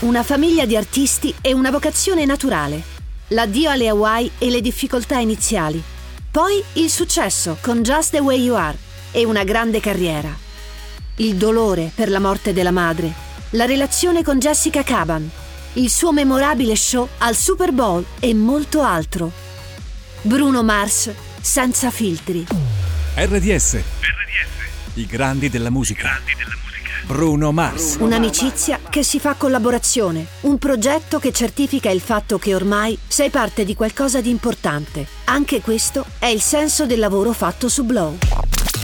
una 0.00 0.22
famiglia 0.22 0.64
di 0.64 0.76
artisti 0.76 1.34
e 1.42 1.52
una 1.52 1.70
vocazione 1.70 2.24
naturale. 2.24 2.82
L'addio 3.28 3.68
alle 3.70 3.88
Hawaii 3.88 4.30
e 4.38 4.48
le 4.48 4.62
difficoltà 4.62 5.18
iniziali. 5.18 5.82
Poi 6.30 6.62
il 6.74 6.88
successo 6.88 7.58
con 7.60 7.82
Just 7.82 8.12
the 8.12 8.20
Way 8.20 8.42
You 8.42 8.56
Are 8.56 8.78
e 9.10 9.24
una 9.24 9.44
grande 9.44 9.78
carriera. 9.80 10.34
Il 11.16 11.34
dolore 11.34 11.90
per 11.94 12.08
la 12.08 12.18
morte 12.18 12.54
della 12.54 12.70
madre. 12.70 13.12
La 13.50 13.66
relazione 13.66 14.22
con 14.22 14.38
Jessica 14.38 14.82
Caban. 14.82 15.28
Il 15.74 15.90
suo 15.90 16.12
memorabile 16.12 16.76
show 16.76 17.06
al 17.18 17.36
Super 17.36 17.72
Bowl 17.72 18.04
e 18.20 18.32
molto 18.32 18.80
altro. 18.80 19.30
Bruno 20.22 20.62
Mars 20.62 21.10
senza 21.42 21.90
filtri. 21.90 22.46
RDS. 23.16 23.74
RDS. 23.74 24.94
I 24.94 25.06
grandi 25.06 25.50
della 25.50 25.70
musica. 25.70 26.00
I 26.00 26.04
grandi 26.04 26.34
della 26.36 26.54
musica. 26.54 26.69
Bruno 27.10 27.50
Mars. 27.50 27.96
Un'amicizia 27.98 28.78
che 28.88 29.02
si 29.02 29.18
fa 29.18 29.34
collaborazione, 29.34 30.24
un 30.42 30.58
progetto 30.58 31.18
che 31.18 31.32
certifica 31.32 31.90
il 31.90 31.98
fatto 31.98 32.38
che 32.38 32.54
ormai 32.54 32.96
sei 33.04 33.30
parte 33.30 33.64
di 33.64 33.74
qualcosa 33.74 34.20
di 34.20 34.30
importante. 34.30 35.08
Anche 35.24 35.60
questo 35.60 36.04
è 36.20 36.26
il 36.26 36.40
senso 36.40 36.86
del 36.86 37.00
lavoro 37.00 37.32
fatto 37.32 37.68
su 37.68 37.82
Blow. 37.82 38.16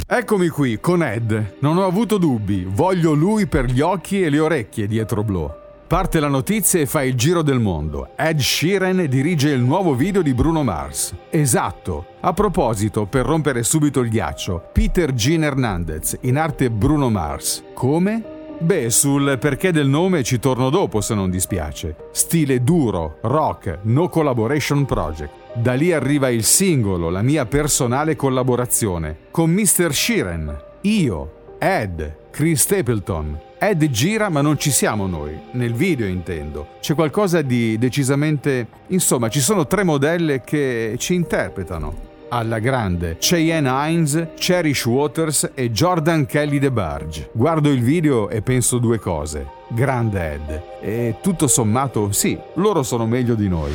Eccomi 0.09 0.49
qui 0.49 0.81
con 0.81 1.05
Ed. 1.05 1.55
Non 1.61 1.77
ho 1.77 1.87
avuto 1.87 2.19
dubbi, 2.19 2.67
voglio 2.69 3.13
lui 3.13 3.47
per 3.47 3.67
gli 3.67 3.81
occhi 3.81 4.21
e 4.21 4.29
le 4.29 4.41
orecchie 4.41 4.89
dietro 4.89 5.23
Blow. 5.23 5.66
Parte 5.87 6.19
la 6.19 6.27
notizia 6.27 6.81
e 6.81 6.87
fa 6.87 7.05
il 7.05 7.15
giro 7.15 7.43
del 7.43 7.61
mondo. 7.61 8.09
Ed 8.17 8.41
Sheeran 8.41 9.07
dirige 9.09 9.51
il 9.51 9.61
nuovo 9.61 9.95
video 9.95 10.21
di 10.21 10.35
Bruno 10.35 10.65
Mars. 10.65 11.15
Esatto. 11.31 12.07
A 12.23 12.33
proposito, 12.33 13.07
per 13.07 13.25
rompere 13.25 13.63
subito 13.63 14.01
il 14.01 14.09
ghiaccio, 14.09 14.71
Peter 14.73 15.15
Gene 15.15 15.47
Hernandez, 15.47 16.19
in 16.23 16.39
arte 16.39 16.73
Bruno 16.73 17.09
Mars. 17.09 17.63
Come? 17.73 18.21
Beh, 18.59 18.91
sul 18.91 19.39
perché 19.39 19.71
del 19.71 19.87
nome 19.87 20.25
ci 20.25 20.41
torno 20.41 20.71
dopo 20.71 21.01
se 21.01 21.15
non 21.15 21.31
dispiace. 21.31 21.95
Stile 22.11 22.65
duro, 22.65 23.19
rock, 23.21 23.79
no 23.83 24.09
collaboration 24.09 24.87
project. 24.87 25.55
Da 25.55 25.75
lì 25.75 25.93
arriva 25.93 26.31
il 26.31 26.43
singolo, 26.43 27.11
la 27.11 27.23
mia 27.23 27.47
personale 27.47 28.17
collaborazione, 28.17 29.19
con 29.31 29.51
Mr. 29.51 29.95
Sheeran, 29.95 30.63
io, 30.81 31.55
Ed, 31.61 32.17
Chris 32.31 32.63
Stapleton, 32.63 33.39
Ed 33.59 33.89
gira 33.89 34.29
ma 34.29 34.43
non 34.43 34.59
ci 34.59 34.71
siamo 34.71 35.07
noi, 35.07 35.33
nel 35.53 35.73
video 35.73 36.07
intendo. 36.07 36.69
C'è 36.81 36.95
qualcosa 36.95 37.41
di 37.41 37.79
decisamente... 37.79 38.67
Insomma, 38.89 39.29
ci 39.29 39.41
sono 39.41 39.67
tre 39.67 39.83
modelle 39.83 40.43
che 40.43 40.97
ci 40.99 41.15
interpretano. 41.15 42.05
Alla 42.29 42.59
grande, 42.59 43.17
Cheyenne 43.19 43.71
Hines, 43.71 44.29
Cherish 44.37 44.85
Waters 44.85 45.53
e 45.55 45.71
Jordan 45.71 46.27
Kelly 46.27 46.59
DeBarge. 46.59 47.31
Guardo 47.33 47.71
il 47.71 47.83
video 47.83 48.29
e 48.29 48.43
penso 48.43 48.79
due 48.79 48.99
cose. 48.99 49.47
Grande 49.69 50.35
Ed. 50.35 50.63
E 50.83 51.17
tutto 51.23 51.47
sommato, 51.47 52.13
sì, 52.13 52.39
loro 52.55 52.83
sono 52.83 53.07
meglio 53.07 53.35
di 53.35 53.49
noi. 53.49 53.73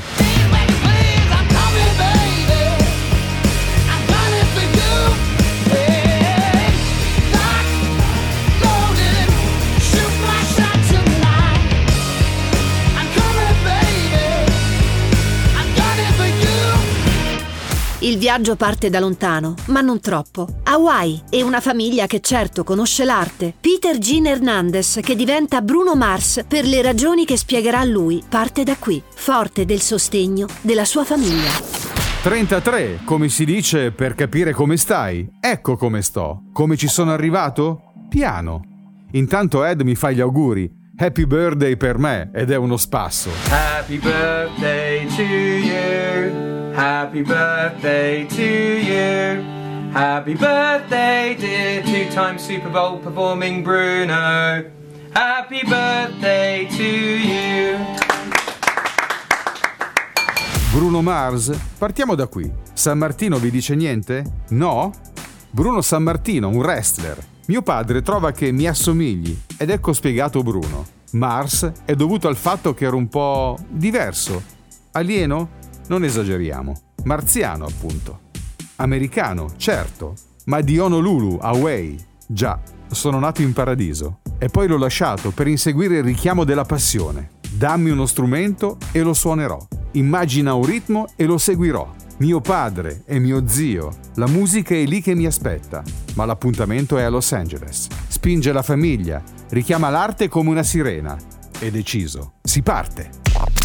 Il 18.12 18.17
viaggio 18.17 18.58
parte 18.58 18.90
da 18.90 19.00
lontano, 19.00 19.54
ma 19.67 19.80
non 19.80 20.02
troppo. 20.02 20.45
Hawaii 20.64 21.22
e 21.30 21.44
una 21.44 21.62
famiglia 21.62 22.08
che 22.08 22.20
certo 22.20 22.66
conosce 22.66 23.06
l'arte. 23.06 23.54
Peter 23.58 23.98
Gene 24.00 24.31
Hernandez, 24.31 25.00
che 25.02 25.16
diventa 25.16 25.62
Bruno 25.62 25.95
Mars 25.95 26.44
per 26.45 26.66
le 26.66 26.82
ragioni 26.82 27.23
che 27.23 27.38
spiegherà 27.38 27.86
lui, 27.86 28.22
parte 28.28 28.64
da 28.64 28.76
qui, 28.76 29.02
forte 29.16 29.64
del 29.64 29.80
sostegno 29.80 30.45
della 30.59 30.84
sua 30.84 31.06
famiglia. 31.06 31.52
33, 32.22 33.00
come 33.06 33.30
si 33.30 33.45
dice 33.45 33.94
per 33.94 34.14
capire 34.14 34.52
come 34.52 34.76
stai. 34.76 35.26
Ecco 35.39 35.78
come 35.78 36.02
sto. 36.02 36.49
Come 36.52 36.76
ci 36.76 36.89
sono 36.89 37.14
arrivato? 37.14 37.93
Piano. 38.10 38.61
Intanto 39.11 39.64
Ed 39.64 39.80
mi 39.83 39.95
fa 39.95 40.11
gli 40.11 40.20
auguri. 40.20 40.70
Happy 40.98 41.26
birthday 41.26 41.78
per 41.78 41.98
me 41.98 42.30
ed 42.33 42.52
è 42.52 42.58
uno 42.58 42.76
spasso. 42.76 43.30
Happy 43.49 43.99
birthday 43.99 45.08
to 45.16 45.22
you. 45.22 45.70
Happy 46.94 47.22
birthday 47.22 48.26
to 48.26 48.44
you. 48.44 49.42
Happy 49.94 50.36
birthday, 50.36 51.38
dear 51.40 51.82
two-time 51.84 52.38
Super 52.38 52.70
Bowl 52.70 52.98
performing 52.98 53.64
Bruno. 53.64 54.62
Happy 55.14 55.62
birthday 55.66 56.68
to 56.68 56.84
you. 56.84 57.78
Bruno 60.74 61.02
Mars? 61.02 61.50
Partiamo 61.78 62.14
da 62.14 62.28
qui. 62.28 62.52
San 62.74 62.98
Martino 62.98 63.38
vi 63.38 63.52
dice 63.52 63.73
niente? 63.73 64.44
No? 64.50 64.92
Bruno 65.50 65.82
San 65.82 66.04
Martino, 66.04 66.50
un 66.50 66.58
wrestler. 66.58 67.18
Mio 67.46 67.62
padre 67.62 68.02
trova 68.02 68.34
che 68.34 68.52
mi 68.52 68.68
assomigli 68.68 69.44
ed 69.58 69.70
ecco 69.70 69.94
spiegato 69.94 70.44
Bruno. 70.44 70.86
Mars 71.12 71.72
è 71.86 71.96
dovuto 71.96 72.28
al 72.28 72.36
fatto 72.36 72.73
che 72.73 72.84
ero 72.84 72.98
un 72.98 73.08
po' 73.08 73.58
diverso. 73.70 74.44
Alieno? 74.92 75.60
Non 75.87 76.03
esageriamo. 76.03 76.80
Marziano, 77.03 77.65
appunto. 77.65 78.30
Americano, 78.77 79.52
certo. 79.58 80.14
Ma 80.45 80.61
di 80.61 80.80
Honolulu, 80.80 81.37
Hawaii. 81.42 81.97
Già, 82.27 82.59
sono 82.89 83.19
nato 83.19 83.42
in 83.42 83.53
paradiso. 83.53 84.19
E 84.37 84.49
poi 84.49 84.67
l'ho 84.67 84.77
lasciato 84.77 85.31
per 85.31 85.47
inseguire 85.47 85.97
il 85.97 86.03
richiamo 86.03 86.43
della 86.43 86.65
passione. 86.65 87.31
Dammi 87.52 87.89
uno 87.89 88.05
strumento 88.05 88.77
e 88.92 89.02
lo 89.02 89.14
suonerò. 89.14 89.59
Immagina 89.92 90.53
un 90.53 90.65
ritmo 90.65 91.08
e 91.15 91.25
lo 91.25 91.37
seguirò. 91.37 91.93
Mio 92.17 92.39
padre 92.39 93.03
e 93.05 93.19
mio 93.19 93.48
zio. 93.48 93.92
La 94.15 94.27
musica 94.27 94.73
è 94.73 94.86
lì 94.86 95.02
che 95.02 95.15
mi 95.15 95.25
aspetta. 95.25 95.83
Ma 96.15 96.25
l'appuntamento 96.25 96.98
è 96.98 97.03
a 97.03 97.09
Los 97.09 97.31
Angeles. 97.33 97.87
Spinge 98.08 98.52
la 98.52 98.61
famiglia. 98.61 99.21
Richiama 99.49 99.89
l'arte 99.89 100.27
come 100.27 100.49
una 100.49 100.63
sirena. 100.63 101.17
È 101.59 101.69
deciso. 101.69 102.33
Si 102.42 102.61
parte. 102.61 103.20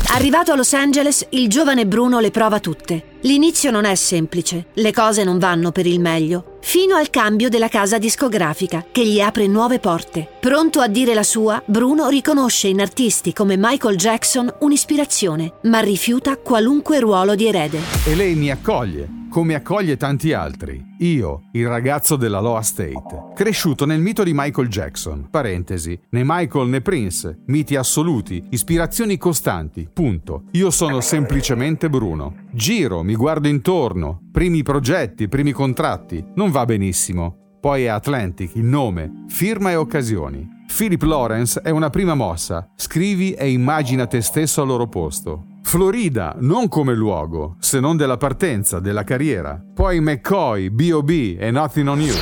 Arrivato 0.08 0.52
a 0.52 0.56
Los 0.56 0.72
Angeles, 0.72 1.26
il 1.30 1.48
giovane 1.48 1.86
Bruno 1.86 2.20
le 2.20 2.30
prova 2.30 2.60
tutte. 2.60 3.15
L'inizio 3.26 3.72
non 3.72 3.84
è 3.86 3.96
semplice, 3.96 4.66
le 4.74 4.92
cose 4.92 5.24
non 5.24 5.40
vanno 5.40 5.72
per 5.72 5.84
il 5.84 5.98
meglio, 5.98 6.58
fino 6.60 6.94
al 6.94 7.10
cambio 7.10 7.48
della 7.48 7.66
casa 7.66 7.98
discografica 7.98 8.86
che 8.92 9.04
gli 9.04 9.20
apre 9.20 9.48
nuove 9.48 9.80
porte. 9.80 10.28
Pronto 10.38 10.78
a 10.78 10.86
dire 10.86 11.12
la 11.12 11.24
sua, 11.24 11.60
Bruno 11.66 12.08
riconosce 12.08 12.68
in 12.68 12.80
artisti 12.80 13.32
come 13.32 13.56
Michael 13.58 13.96
Jackson 13.96 14.54
un'ispirazione, 14.60 15.54
ma 15.62 15.80
rifiuta 15.80 16.36
qualunque 16.36 17.00
ruolo 17.00 17.34
di 17.34 17.48
erede. 17.48 17.80
E 18.06 18.14
lei 18.14 18.36
mi 18.36 18.48
accoglie, 18.48 19.08
come 19.28 19.54
accoglie 19.54 19.96
tanti 19.96 20.32
altri. 20.32 20.94
Io, 21.00 21.48
il 21.52 21.66
ragazzo 21.66 22.16
della 22.16 22.40
Loa 22.40 22.62
State, 22.62 23.32
cresciuto 23.34 23.84
nel 23.84 24.00
mito 24.00 24.22
di 24.22 24.32
Michael 24.32 24.68
Jackson. 24.68 25.28
Parentesi, 25.30 25.98
né 26.10 26.22
Michael 26.24 26.68
né 26.68 26.80
Prince, 26.80 27.40
miti 27.48 27.76
assoluti, 27.76 28.42
ispirazioni 28.50 29.18
costanti. 29.18 29.86
Punto. 29.92 30.44
Io 30.52 30.70
sono 30.70 31.02
semplicemente 31.02 31.90
Bruno. 31.90 32.44
Giro, 32.50 33.02
mi 33.02 33.14
guardo 33.16 33.48
intorno, 33.48 34.20
primi 34.30 34.62
progetti, 34.62 35.28
primi 35.28 35.52
contratti. 35.52 36.24
Non 36.34 36.50
va 36.50 36.64
benissimo. 36.64 37.58
Poi 37.60 37.84
è 37.84 37.88
Atlantic, 37.88 38.54
il 38.54 38.64
nome, 38.64 39.24
firma 39.28 39.70
e 39.70 39.76
occasioni. 39.76 40.46
Philip 40.66 41.02
Lawrence 41.02 41.60
è 41.60 41.70
una 41.70 41.90
prima 41.90 42.14
mossa. 42.14 42.70
Scrivi 42.76 43.32
e 43.32 43.50
immagina 43.50 44.06
te 44.06 44.20
stesso 44.20 44.62
al 44.62 44.68
loro 44.68 44.88
posto. 44.88 45.46
Florida, 45.62 46.36
non 46.38 46.68
come 46.68 46.94
luogo, 46.94 47.56
se 47.58 47.80
non 47.80 47.96
della 47.96 48.16
partenza, 48.16 48.78
della 48.78 49.02
carriera. 49.02 49.60
Poi 49.74 50.00
McCoy, 50.00 50.70
B.O.B. 50.70 51.36
e 51.38 51.50
Nothing 51.50 51.88
on 51.88 52.00
You. 52.00 52.14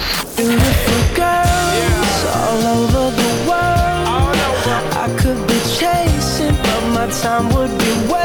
time 7.25 8.24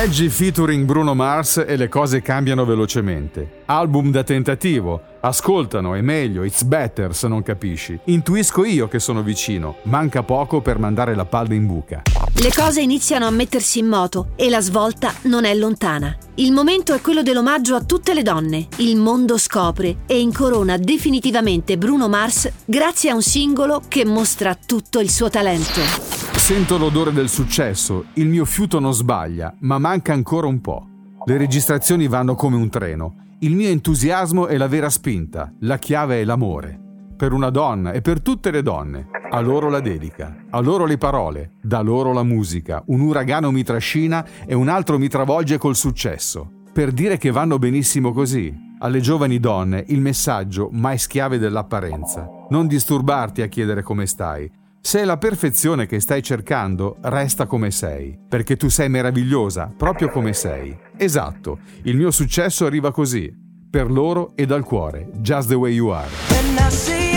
Leggi 0.00 0.30
featuring 0.30 0.86
Bruno 0.86 1.14
Mars 1.14 1.58
e 1.58 1.76
le 1.76 1.90
cose 1.90 2.22
cambiano 2.22 2.64
velocemente. 2.64 3.64
Album 3.66 4.10
da 4.10 4.22
tentativo. 4.22 5.02
Ascoltano, 5.20 5.94
è 5.94 6.00
meglio, 6.00 6.42
it's 6.42 6.62
better 6.62 7.14
se 7.14 7.28
non 7.28 7.42
capisci. 7.42 8.00
Intuisco 8.04 8.64
io 8.64 8.88
che 8.88 8.98
sono 8.98 9.22
vicino. 9.22 9.76
Manca 9.82 10.22
poco 10.22 10.62
per 10.62 10.78
mandare 10.78 11.14
la 11.14 11.26
palla 11.26 11.52
in 11.52 11.66
buca. 11.66 12.00
Le 12.32 12.50
cose 12.50 12.80
iniziano 12.80 13.26
a 13.26 13.30
mettersi 13.30 13.80
in 13.80 13.88
moto 13.88 14.28
e 14.36 14.48
la 14.48 14.62
svolta 14.62 15.12
non 15.24 15.44
è 15.44 15.54
lontana. 15.54 16.16
Il 16.36 16.52
momento 16.52 16.94
è 16.94 17.02
quello 17.02 17.22
dell'omaggio 17.22 17.74
a 17.74 17.84
tutte 17.84 18.14
le 18.14 18.22
donne. 18.22 18.68
Il 18.76 18.96
mondo 18.96 19.36
scopre 19.36 19.98
e 20.06 20.18
incorona 20.18 20.78
definitivamente 20.78 21.76
Bruno 21.76 22.08
Mars 22.08 22.50
grazie 22.64 23.10
a 23.10 23.14
un 23.14 23.22
singolo 23.22 23.82
che 23.86 24.06
mostra 24.06 24.54
tutto 24.54 24.98
il 24.98 25.10
suo 25.10 25.28
talento. 25.28 26.29
Sento 26.40 26.78
l'odore 26.78 27.12
del 27.12 27.28
successo, 27.28 28.06
il 28.14 28.26
mio 28.26 28.44
fiuto 28.44 28.80
non 28.80 28.92
sbaglia, 28.92 29.54
ma 29.60 29.78
manca 29.78 30.12
ancora 30.12 30.48
un 30.48 30.60
po'. 30.60 30.84
Le 31.24 31.36
registrazioni 31.36 32.08
vanno 32.08 32.34
come 32.34 32.56
un 32.56 32.68
treno. 32.68 33.36
Il 33.40 33.54
mio 33.54 33.68
entusiasmo 33.68 34.48
è 34.48 34.56
la 34.56 34.66
vera 34.66 34.90
spinta, 34.90 35.52
la 35.60 35.78
chiave 35.78 36.20
è 36.20 36.24
l'amore. 36.24 36.80
Per 37.16 37.32
una 37.32 37.50
donna 37.50 37.92
e 37.92 38.00
per 38.00 38.20
tutte 38.20 38.50
le 38.50 38.62
donne. 38.62 39.10
A 39.30 39.38
loro 39.38 39.68
la 39.68 39.78
dedica, 39.78 40.46
a 40.50 40.58
loro 40.58 40.86
le 40.86 40.98
parole, 40.98 41.52
da 41.62 41.82
loro 41.82 42.12
la 42.12 42.24
musica. 42.24 42.82
Un 42.86 43.00
uragano 43.00 43.52
mi 43.52 43.62
trascina 43.62 44.26
e 44.44 44.54
un 44.54 44.66
altro 44.66 44.98
mi 44.98 45.06
travolge 45.06 45.56
col 45.56 45.76
successo. 45.76 46.50
Per 46.72 46.90
dire 46.90 47.16
che 47.16 47.30
vanno 47.30 47.60
benissimo 47.60 48.12
così. 48.12 48.52
Alle 48.80 49.00
giovani 49.00 49.38
donne 49.38 49.84
il 49.88 50.00
messaggio 50.00 50.68
mai 50.72 50.98
schiave 50.98 51.38
dell'apparenza. 51.38 52.28
Non 52.48 52.66
disturbarti 52.66 53.42
a 53.42 53.46
chiedere 53.46 53.82
come 53.82 54.06
stai. 54.06 54.50
Se 54.82 54.98
è 54.98 55.04
la 55.04 55.18
perfezione 55.18 55.84
che 55.84 56.00
stai 56.00 56.22
cercando, 56.22 56.96
resta 57.02 57.44
come 57.46 57.70
sei, 57.70 58.18
perché 58.26 58.56
tu 58.56 58.68
sei 58.68 58.88
meravigliosa, 58.88 59.70
proprio 59.76 60.08
come 60.08 60.32
sei. 60.32 60.76
Esatto, 60.96 61.58
il 61.82 61.96
mio 61.96 62.10
successo 62.10 62.64
arriva 62.64 62.90
così, 62.90 63.30
per 63.70 63.90
loro 63.90 64.32
e 64.34 64.46
dal 64.46 64.64
cuore, 64.64 65.10
just 65.16 65.48
the 65.48 65.54
way 65.54 65.74
you 65.74 65.88
are. 65.88 67.09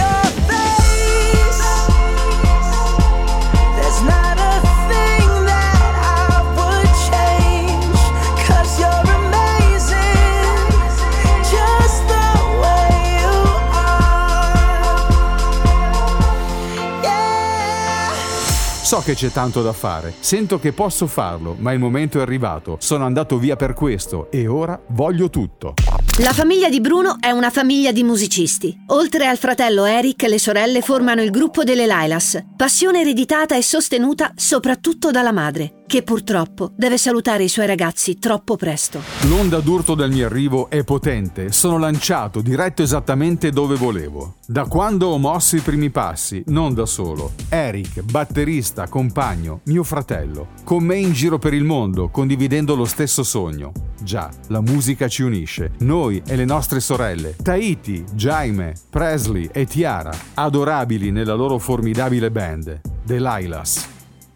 So 18.94 19.02
che 19.02 19.16
c'è 19.16 19.32
tanto 19.32 19.64
da 19.64 19.74
fare, 19.74 20.14
sento 20.20 20.60
che 20.60 20.72
posso 20.72 21.08
farlo, 21.08 21.56
ma 21.58 21.72
il 21.72 21.80
momento 21.80 22.20
è 22.20 22.22
arrivato. 22.22 22.78
Sono 22.80 23.06
andato 23.06 23.40
via 23.40 23.56
per 23.56 23.74
questo 23.74 24.30
e 24.30 24.46
ora 24.46 24.80
voglio 24.90 25.32
tutto. 25.32 25.74
La 26.20 26.32
famiglia 26.32 26.70
di 26.70 26.80
Bruno 26.80 27.18
è 27.20 27.32
una 27.32 27.50
famiglia 27.50 27.92
di 27.92 28.04
musicisti. 28.04 28.84
Oltre 28.90 29.26
al 29.26 29.40
fratello 29.40 29.86
Eric, 29.86 30.22
le 30.28 30.38
sorelle 30.38 30.82
formano 30.82 31.24
il 31.24 31.32
gruppo 31.32 31.64
delle 31.64 31.88
Lilas, 31.88 32.40
passione 32.56 33.00
ereditata 33.00 33.58
e 33.58 33.64
sostenuta 33.64 34.32
soprattutto 34.36 35.10
dalla 35.10 35.32
madre 35.32 35.83
che 35.94 36.02
purtroppo 36.02 36.72
deve 36.76 36.98
salutare 36.98 37.44
i 37.44 37.48
suoi 37.48 37.68
ragazzi 37.68 38.18
troppo 38.18 38.56
presto. 38.56 39.00
L'onda 39.28 39.60
d'urto 39.60 39.94
del 39.94 40.10
mio 40.10 40.26
arrivo 40.26 40.72
è 40.72 40.84
potente, 40.84 41.52
sono 41.52 41.78
lanciato 41.78 42.42
diretto 42.42 42.82
esattamente 42.82 43.52
dove 43.52 43.76
volevo. 43.76 44.38
Da 44.48 44.66
quando 44.66 45.10
ho 45.10 45.20
mosso 45.20 45.56
i 45.56 45.60
primi 45.60 45.92
passi, 45.92 46.42
non 46.48 46.74
da 46.74 46.88
solo. 46.88 47.34
Eric, 47.48 48.02
batterista, 48.02 48.88
compagno, 48.88 49.60
mio 49.66 49.84
fratello, 49.84 50.48
con 50.64 50.84
me 50.84 50.98
in 50.98 51.12
giro 51.12 51.38
per 51.38 51.54
il 51.54 51.64
mondo, 51.64 52.10
condividendo 52.10 52.74
lo 52.74 52.86
stesso 52.86 53.22
sogno. 53.22 53.72
Già, 54.02 54.32
la 54.48 54.62
musica 54.62 55.08
ci 55.08 55.22
unisce, 55.22 55.74
noi 55.82 56.24
e 56.26 56.36
le 56.36 56.46
nostre 56.46 56.80
sorelle, 56.80 57.36
Tahiti, 57.36 58.04
Jaime, 58.16 58.74
Presley 58.90 59.48
e 59.54 59.68
Tiara, 59.68 60.12
adorabili 60.34 61.12
nella 61.12 61.36
loro 61.36 61.60
formidabile 61.60 62.32
band, 62.32 62.82
The 63.06 63.20
Lilas. 63.20 63.93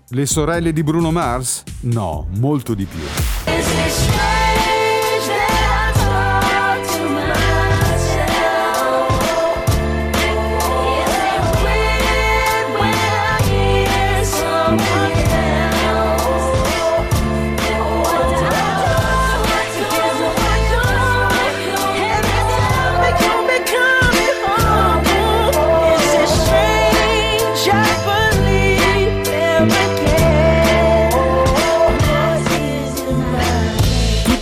Le 0.10 0.26
sorelle 0.26 0.72
di 0.72 0.84
Bruno 0.84 1.12
Mars? 1.12 1.64
No, 1.82 2.28
molto 2.38 2.74
di 2.74 2.86
più. 2.86 4.17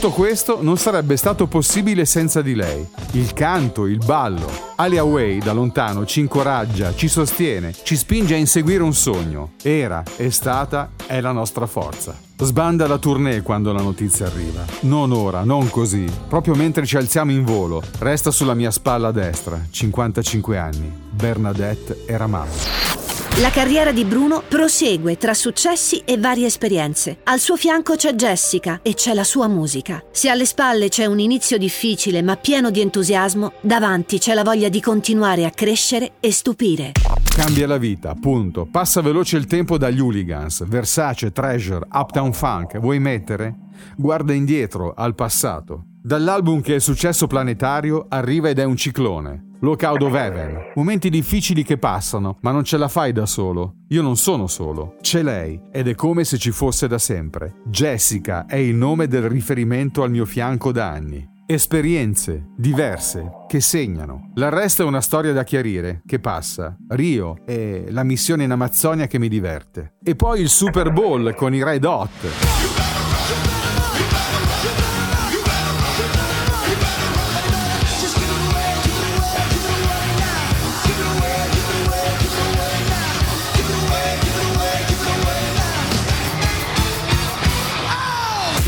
Tutto 0.05 0.17
questo 0.17 0.61
non 0.61 0.77
sarebbe 0.77 1.17
stato 1.17 1.47
possibile 1.47 2.05
senza 2.05 2.43
di 2.43 2.53
lei. 2.53 2.87
Il 3.13 3.33
canto, 3.33 3.87
il 3.87 3.97
ballo. 3.97 4.47
Alia 4.75 5.03
Way 5.03 5.39
da 5.39 5.51
lontano 5.51 6.05
ci 6.05 6.19
incoraggia, 6.19 6.93
ci 6.93 7.07
sostiene, 7.07 7.73
ci 7.73 7.95
spinge 7.95 8.35
a 8.35 8.37
inseguire 8.37 8.83
un 8.83 8.93
sogno. 8.93 9.53
Era, 9.63 10.03
è 10.15 10.29
stata, 10.29 10.91
è 11.07 11.19
la 11.21 11.31
nostra 11.31 11.65
forza. 11.65 12.15
Sbanda 12.37 12.85
la 12.85 12.99
tournée 12.99 13.41
quando 13.41 13.73
la 13.73 13.81
notizia 13.81 14.27
arriva. 14.27 14.63
Non 14.81 15.11
ora, 15.11 15.43
non 15.43 15.71
così. 15.71 16.05
Proprio 16.27 16.53
mentre 16.53 16.85
ci 16.85 16.97
alziamo 16.97 17.31
in 17.31 17.43
volo, 17.43 17.81
resta 17.97 18.29
sulla 18.29 18.53
mia 18.53 18.69
spalla 18.69 19.09
destra, 19.09 19.59
55 19.67 20.55
anni. 20.55 20.93
Bernadette 21.09 22.03
era 22.05 22.27
mamma. 22.27 23.04
La 23.41 23.49
carriera 23.49 23.91
di 23.91 24.05
Bruno 24.05 24.43
prosegue 24.47 25.17
tra 25.17 25.33
successi 25.33 25.97
e 26.05 26.17
varie 26.17 26.45
esperienze. 26.45 27.17
Al 27.25 27.41
suo 27.41 27.57
fianco 27.57 27.97
c'è 27.97 28.13
Jessica 28.13 28.79
e 28.81 28.93
c'è 28.93 29.13
la 29.13 29.25
sua 29.25 29.49
musica. 29.49 30.01
Se 30.09 30.29
alle 30.29 30.45
spalle 30.45 30.87
c'è 30.87 31.05
un 31.05 31.19
inizio 31.19 31.57
difficile 31.57 32.21
ma 32.21 32.37
pieno 32.37 32.71
di 32.71 32.79
entusiasmo, 32.79 33.51
davanti 33.59 34.19
c'è 34.19 34.33
la 34.35 34.43
voglia 34.43 34.69
di 34.69 34.79
continuare 34.79 35.43
a 35.43 35.49
crescere 35.49 36.13
e 36.21 36.31
stupire. 36.31 36.93
Cambia 37.25 37.67
la 37.67 37.77
vita, 37.77 38.15
punto. 38.15 38.65
Passa 38.71 39.01
veloce 39.01 39.35
il 39.35 39.47
tempo 39.47 39.77
dagli 39.77 39.99
hooligans, 39.99 40.65
Versace, 40.65 41.33
Treasure, 41.33 41.85
Uptown 41.91 42.31
Funk. 42.31 42.79
Vuoi 42.79 42.99
mettere? 42.99 43.53
Guarda 43.97 44.31
indietro, 44.31 44.93
al 44.95 45.13
passato. 45.13 45.87
Dall'album 46.05 46.61
che 46.61 46.75
è 46.75 46.79
successo 46.79 47.25
planetario 47.25 48.05
arriva 48.07 48.47
ed 48.47 48.59
è 48.59 48.63
un 48.63 48.75
ciclone. 48.75 49.53
Lockout 49.61 50.03
of 50.03 50.13
Heaven. 50.13 50.73
Momenti 50.75 51.09
difficili 51.09 51.63
che 51.63 51.79
passano, 51.79 52.37
ma 52.41 52.51
non 52.51 52.63
ce 52.63 52.77
la 52.77 52.87
fai 52.87 53.11
da 53.11 53.25
solo. 53.25 53.77
Io 53.87 54.03
non 54.03 54.15
sono 54.15 54.45
solo. 54.45 54.97
C'è 55.01 55.23
lei, 55.23 55.59
ed 55.71 55.87
è 55.87 55.95
come 55.95 56.23
se 56.23 56.37
ci 56.37 56.51
fosse 56.51 56.87
da 56.87 56.99
sempre. 56.99 57.55
Jessica 57.65 58.45
è 58.45 58.57
il 58.57 58.75
nome 58.75 59.07
del 59.07 59.27
riferimento 59.27 60.03
al 60.03 60.11
mio 60.11 60.25
fianco 60.25 60.71
da 60.71 60.91
anni. 60.91 61.27
Esperienze 61.47 62.49
diverse 62.55 63.27
che 63.47 63.59
segnano. 63.59 64.29
L'arresto 64.35 64.83
è 64.83 64.85
una 64.85 65.01
storia 65.01 65.33
da 65.33 65.43
chiarire, 65.43 66.03
che 66.05 66.19
passa. 66.19 66.77
Rio 66.89 67.37
e 67.47 67.87
la 67.89 68.03
missione 68.03 68.43
in 68.43 68.51
Amazzonia 68.51 69.07
che 69.07 69.17
mi 69.17 69.27
diverte. 69.27 69.95
E 70.03 70.15
poi 70.15 70.41
il 70.41 70.49
Super 70.49 70.93
Bowl 70.93 71.33
con 71.33 71.55
i 71.55 71.63
Red 71.63 71.83
Hot. 71.83 72.54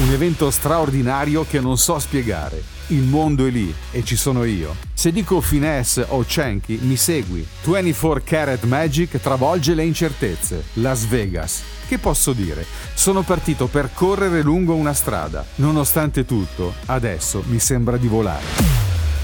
Un 0.08 0.14
evento 0.14 0.50
straordinario 0.52 1.46
che 1.46 1.60
non 1.60 1.78
so 1.78 2.00
spiegare. 2.00 2.64
Il 2.88 3.02
mondo 3.02 3.46
è 3.46 3.50
lì 3.50 3.74
e 3.92 4.06
ci 4.06 4.16
sono 4.16 4.46
io. 4.46 4.74
Se 4.94 5.12
dico 5.12 5.42
finesse 5.42 6.06
o 6.08 6.24
Chenky, 6.26 6.80
mi 6.82 6.96
segui. 6.96 7.46
24 7.64 8.22
Karat 8.24 8.64
Magic 8.64 9.20
travolge 9.20 9.74
le 9.74 9.84
incertezze. 9.84 10.64
Las 10.76 11.06
Vegas. 11.08 11.62
Che 11.90 11.98
posso 11.98 12.32
dire? 12.32 12.66
Sono 12.94 13.24
partito 13.24 13.68
per 13.68 13.90
correre 13.94 14.42
lungo 14.42 14.76
una 14.76 14.94
strada. 14.94 15.46
Nonostante 15.56 16.24
tutto, 16.24 16.76
adesso 16.86 17.44
mi 17.48 17.60
sembra 17.60 17.98
di 17.98 18.08
volare. 18.08 18.46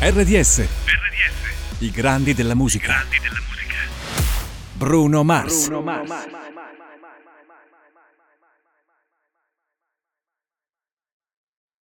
RDS. 0.02 0.58
RDS. 0.60 1.78
I 1.78 1.92
grandi 1.92 2.34
della 2.34 2.56
musica. 2.56 2.88
grandi 2.88 3.20
della 3.22 3.40
musica. 3.48 3.76
Bruno 4.74 5.24
Mars. 5.24 5.68
Bruno 5.68 5.82
Mars. 5.82 6.12